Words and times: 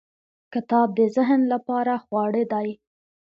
•کتاب 0.53 0.87
د 0.97 0.99
ذهن 1.15 1.41
لپاره 1.53 1.93
خواړه 2.05 2.43
دی. 2.53 2.69